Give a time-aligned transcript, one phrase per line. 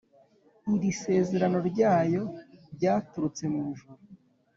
[0.73, 2.23] ,Iri sezerano ryayo,
[2.75, 3.93] Ryaturutse mw’ ijuru.